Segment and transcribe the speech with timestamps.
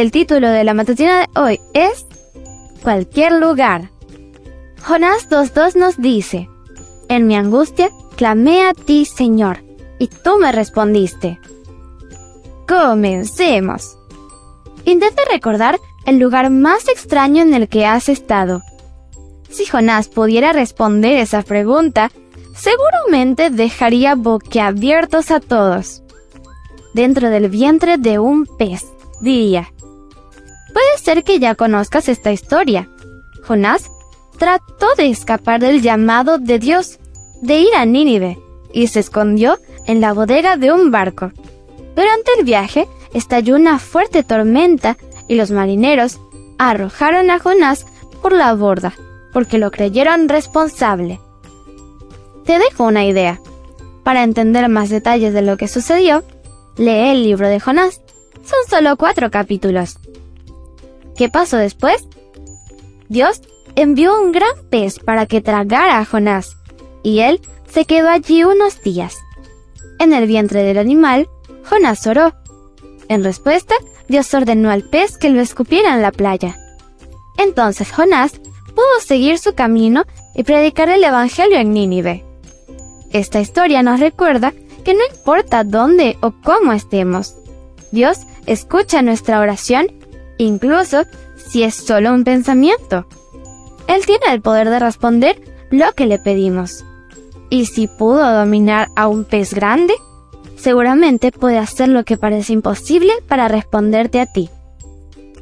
[0.00, 2.06] El título de la matutina de hoy es
[2.82, 3.90] Cualquier lugar.
[4.82, 6.48] Jonás 2.2 nos dice,
[7.10, 9.62] En mi angustia clamé a ti, Señor,
[9.98, 11.38] y tú me respondiste.
[12.66, 13.98] Comencemos.
[14.86, 18.62] Intenta recordar el lugar más extraño en el que has estado.
[19.50, 22.10] Si Jonás pudiera responder esa pregunta,
[22.56, 26.02] seguramente dejaría boquiabiertos a todos.
[26.94, 28.86] Dentro del vientre de un pez,
[29.20, 29.70] diría.
[31.10, 32.88] Ser que ya conozcas esta historia.
[33.42, 33.90] Jonás
[34.38, 37.00] trató de escapar del llamado de Dios
[37.42, 38.38] de ir a Nínive
[38.72, 39.58] y se escondió
[39.88, 41.32] en la bodega de un barco.
[41.96, 46.20] Durante el viaje estalló una fuerte tormenta y los marineros
[46.58, 47.86] arrojaron a Jonás
[48.22, 48.94] por la borda
[49.32, 51.18] porque lo creyeron responsable.
[52.44, 53.40] Te dejo una idea.
[54.04, 56.22] Para entender más detalles de lo que sucedió,
[56.76, 58.00] lee el libro de Jonás.
[58.44, 59.98] Son solo cuatro capítulos.
[61.20, 62.08] ¿Qué pasó después?
[63.10, 63.42] Dios
[63.76, 66.56] envió un gran pez para que tragara a Jonás,
[67.02, 69.18] y él se quedó allí unos días.
[69.98, 71.28] En el vientre del animal,
[71.68, 72.32] Jonás oró.
[73.08, 73.74] En respuesta,
[74.08, 76.56] Dios ordenó al pez que lo escupiera en la playa.
[77.36, 80.04] Entonces Jonás pudo seguir su camino
[80.34, 82.24] y predicar el Evangelio en Nínive.
[83.12, 84.54] Esta historia nos recuerda
[84.86, 87.34] que no importa dónde o cómo estemos,
[87.92, 89.99] Dios escucha nuestra oración
[90.44, 91.04] incluso
[91.36, 93.06] si es solo un pensamiento.
[93.86, 95.40] Él tiene el poder de responder
[95.70, 96.84] lo que le pedimos.
[97.50, 99.94] Y si pudo dominar a un pez grande,
[100.56, 104.48] seguramente puede hacer lo que parece imposible para responderte a ti.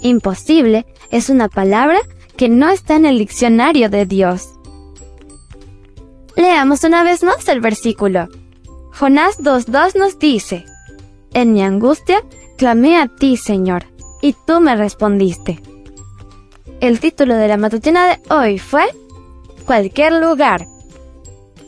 [0.00, 1.98] Imposible es una palabra
[2.36, 4.48] que no está en el diccionario de Dios.
[6.36, 8.28] Leamos una vez más el versículo.
[8.92, 10.64] Jonás 2.2 nos dice,
[11.32, 12.22] En mi angustia
[12.58, 13.91] clamé a ti, Señor
[14.22, 15.60] y tú me respondiste.
[16.80, 18.84] El título de la matutina de hoy fue
[19.66, 20.66] Cualquier lugar.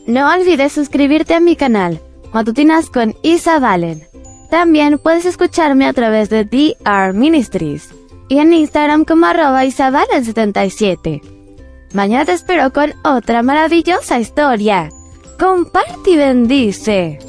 [0.07, 2.01] No olvides suscribirte a mi canal,
[2.33, 4.03] Matutinas con Isa Valen.
[4.49, 7.89] También puedes escucharme a través de DR Ministries
[8.27, 11.21] y en Instagram como arroba isabalen77.
[11.93, 14.89] Mañana te espero con otra maravillosa historia.
[15.39, 17.19] Comparte y bendice.